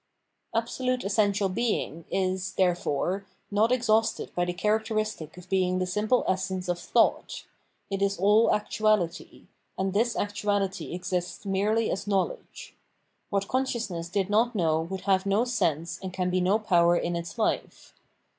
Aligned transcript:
Absolute 0.55 1.03
essential 1.03 1.47
Being 1.47 2.05
is, 2.09 2.53
therefore, 2.53 3.23
not 3.51 3.71
exhausted 3.71 4.33
by 4.33 4.45
the 4.45 4.53
characteristic 4.53 5.37
of 5.37 5.47
being 5.47 5.77
the 5.77 5.85
simple 5.85 6.25
essence 6.27 6.67
of 6.67 6.79
thought; 6.79 7.45
it 7.91 8.01
is 8.01 8.17
aU 8.19 8.49
actuality, 8.49 9.45
and 9.77 9.93
this 9.93 10.15
actuality 10.15 10.95
exists 10.95 11.45
merely 11.45 11.91
as 11.91 12.07
knowledge. 12.07 12.73
What 13.29 13.47
consciousness 13.47 14.09
did 14.09 14.27
not 14.27 14.55
know 14.55 14.81
would 14.81 15.01
have 15.01 15.27
no 15.27 15.45
sense 15.45 15.99
and 16.01 16.11
can 16.11 16.31
be 16.31 16.41
no 16.41 16.57
power 16.57 16.97
in 16.97 17.15
its 17.15 17.37
life. 17.37 17.93